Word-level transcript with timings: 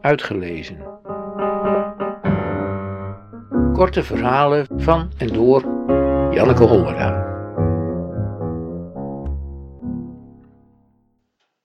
Uitgelezen. 0.00 0.98
Korte 3.72 4.02
verhalen 4.02 4.66
van 4.76 5.12
en 5.18 5.26
door 5.26 5.60
Janneke 6.34 6.64
Hollera. 6.64 7.28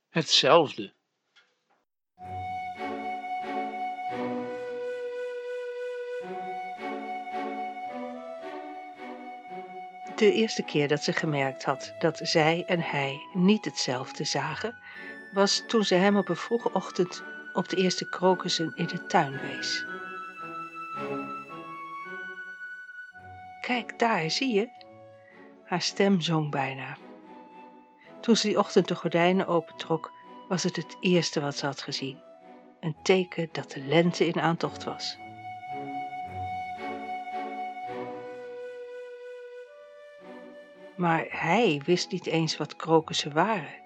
Hetzelfde. 0.09 0.93
De 10.15 10.31
eerste 10.31 10.63
keer 10.63 10.87
dat 10.87 11.03
ze 11.03 11.13
gemerkt 11.13 11.63
had 11.65 11.93
dat 11.99 12.19
zij 12.23 12.63
en 12.65 12.79
hij 12.79 13.19
niet 13.33 13.65
hetzelfde 13.65 14.23
zagen, 14.23 14.75
was 15.33 15.63
toen 15.67 15.83
ze 15.83 15.95
hem 15.95 16.17
op 16.17 16.29
een 16.29 16.35
vroege 16.35 16.73
ochtend 16.73 17.23
op 17.55 17.69
de 17.69 17.75
eerste 17.75 18.09
krokussen 18.09 18.71
in 18.75 18.87
de 18.87 19.05
tuin 19.05 19.39
wees. 19.39 19.85
Kijk 23.61 23.99
daar, 23.99 24.29
zie 24.29 24.53
je? 24.53 24.69
Haar 25.65 25.81
stem 25.81 26.21
zong 26.21 26.51
bijna. 26.51 26.97
Toen 28.21 28.35
ze 28.35 28.47
die 28.47 28.59
ochtend 28.59 28.87
de 28.87 28.95
gordijnen 28.95 29.47
opentrok, 29.47 30.11
was 30.47 30.63
het 30.63 30.75
het 30.75 30.97
eerste 30.99 31.41
wat 31.41 31.55
ze 31.55 31.65
had 31.65 31.81
gezien. 31.81 32.17
Een 32.79 32.95
teken 33.03 33.49
dat 33.51 33.71
de 33.71 33.79
lente 33.79 34.27
in 34.27 34.41
aantocht 34.41 34.83
was. 34.83 35.17
Maar 40.95 41.25
hij 41.29 41.81
wist 41.85 42.11
niet 42.11 42.25
eens 42.25 42.57
wat 42.57 42.75
krokussen 42.75 43.33
waren. 43.33 43.83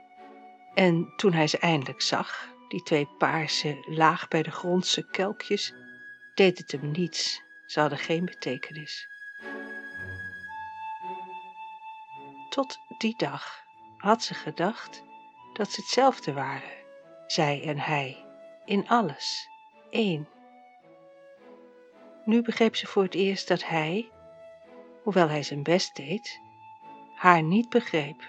En 0.73 1.13
toen 1.15 1.33
hij 1.33 1.47
ze 1.47 1.57
eindelijk 1.57 2.01
zag, 2.01 2.47
die 2.69 2.83
twee 2.83 3.07
paarse, 3.17 3.83
laag 3.85 4.27
bij 4.27 4.43
de 4.43 4.51
grondse 4.51 5.09
kelkjes, 5.09 5.73
deed 6.33 6.57
het 6.57 6.71
hem 6.71 6.91
niets. 6.91 7.41
Ze 7.65 7.79
hadden 7.79 7.97
geen 7.97 8.25
betekenis. 8.25 9.07
Tot 12.49 12.79
die 12.97 13.17
dag 13.17 13.63
had 13.97 14.23
ze 14.23 14.33
gedacht 14.33 15.03
dat 15.53 15.71
ze 15.71 15.81
hetzelfde 15.81 16.33
waren, 16.33 16.77
zij 17.27 17.63
en 17.63 17.79
hij, 17.79 18.25
in 18.65 18.87
alles, 18.87 19.49
één. 19.89 20.27
Nu 22.25 22.41
begreep 22.41 22.75
ze 22.75 22.87
voor 22.87 23.03
het 23.03 23.15
eerst 23.15 23.47
dat 23.47 23.63
hij, 23.65 24.11
hoewel 25.03 25.29
hij 25.29 25.43
zijn 25.43 25.63
best 25.63 25.95
deed, 25.95 26.41
haar 27.15 27.43
niet 27.43 27.69
begreep. 27.69 28.23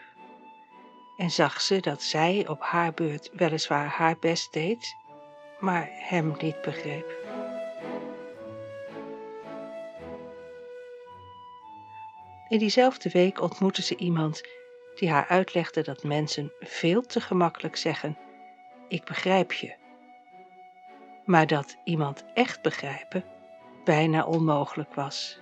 En 1.20 1.30
zag 1.30 1.60
ze 1.60 1.80
dat 1.80 2.02
zij 2.02 2.48
op 2.48 2.60
haar 2.62 2.94
beurt 2.94 3.30
weliswaar 3.32 3.86
haar 3.86 4.16
best 4.18 4.52
deed, 4.52 4.96
maar 5.58 5.88
hem 5.92 6.34
niet 6.38 6.60
begreep. 6.60 7.18
In 12.48 12.58
diezelfde 12.58 13.10
week 13.10 13.40
ontmoette 13.40 13.82
ze 13.82 13.96
iemand 13.96 14.42
die 14.94 15.10
haar 15.10 15.26
uitlegde 15.28 15.82
dat 15.82 16.02
mensen 16.02 16.52
veel 16.60 17.02
te 17.02 17.20
gemakkelijk 17.20 17.76
zeggen: 17.76 18.18
Ik 18.88 19.04
begrijp 19.04 19.52
je. 19.52 19.74
Maar 21.24 21.46
dat 21.46 21.76
iemand 21.84 22.24
echt 22.34 22.62
begrijpen 22.62 23.24
bijna 23.84 24.24
onmogelijk 24.24 24.94
was. 24.94 25.38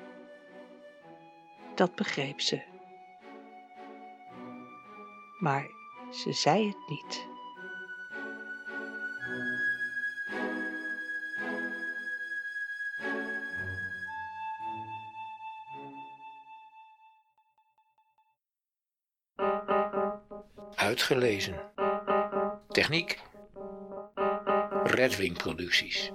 Dat 1.75 1.95
begreep 1.95 2.41
ze. 2.41 2.68
Maar 5.39 5.71
ze 6.11 6.33
zei 6.33 6.67
het 6.67 6.89
niet. 6.89 7.27
Uitgelezen. 20.75 21.73
Techniek. 22.69 23.21
Redwing 24.85 25.37
Producties. 25.37 26.13